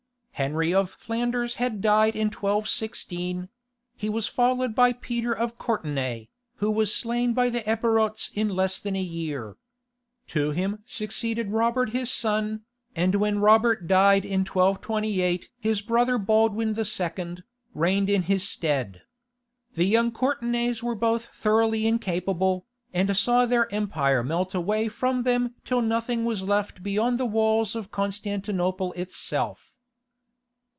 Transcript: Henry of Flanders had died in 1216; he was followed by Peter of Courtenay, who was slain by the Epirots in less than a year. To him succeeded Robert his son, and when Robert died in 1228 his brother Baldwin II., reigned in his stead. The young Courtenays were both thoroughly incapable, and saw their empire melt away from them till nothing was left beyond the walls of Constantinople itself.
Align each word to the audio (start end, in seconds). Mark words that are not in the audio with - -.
Henry 0.35 0.73
of 0.73 0.89
Flanders 0.89 1.57
had 1.57 1.81
died 1.81 2.15
in 2.15 2.29
1216; 2.29 3.47
he 3.95 4.09
was 4.09 4.25
followed 4.25 4.73
by 4.73 4.91
Peter 4.91 5.31
of 5.37 5.59
Courtenay, 5.59 6.29
who 6.55 6.71
was 6.71 6.91
slain 6.95 7.35
by 7.35 7.47
the 7.51 7.61
Epirots 7.69 8.31
in 8.33 8.49
less 8.49 8.79
than 8.79 8.95
a 8.95 8.99
year. 8.99 9.55
To 10.29 10.49
him 10.49 10.79
succeeded 10.83 11.51
Robert 11.51 11.91
his 11.91 12.09
son, 12.09 12.61
and 12.95 13.13
when 13.13 13.37
Robert 13.37 13.85
died 13.87 14.25
in 14.25 14.39
1228 14.39 15.51
his 15.59 15.83
brother 15.83 16.17
Baldwin 16.17 16.75
II., 16.75 17.37
reigned 17.75 18.09
in 18.09 18.23
his 18.23 18.41
stead. 18.49 19.03
The 19.75 19.85
young 19.85 20.11
Courtenays 20.11 20.81
were 20.81 20.95
both 20.95 21.27
thoroughly 21.27 21.85
incapable, 21.85 22.65
and 22.95 23.15
saw 23.15 23.45
their 23.45 23.71
empire 23.71 24.23
melt 24.23 24.55
away 24.55 24.87
from 24.89 25.21
them 25.21 25.53
till 25.63 25.83
nothing 25.83 26.25
was 26.25 26.41
left 26.41 26.81
beyond 26.81 27.19
the 27.19 27.27
walls 27.27 27.75
of 27.75 27.91
Constantinople 27.91 28.91
itself. 28.93 29.67